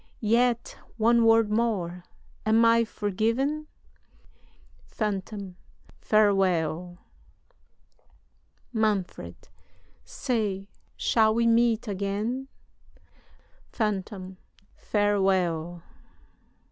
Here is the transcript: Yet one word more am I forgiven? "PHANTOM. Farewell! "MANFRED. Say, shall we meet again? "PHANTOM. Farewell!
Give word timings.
Yet 0.33 0.79
one 0.97 1.25
word 1.25 1.51
more 1.51 2.03
am 2.43 2.65
I 2.65 2.85
forgiven? 2.85 3.67
"PHANTOM. 4.87 5.57
Farewell! 5.99 6.97
"MANFRED. 8.73 9.47
Say, 10.03 10.69
shall 10.97 11.35
we 11.35 11.45
meet 11.45 11.87
again? 11.87 12.47
"PHANTOM. 13.71 14.37
Farewell! 14.75 15.83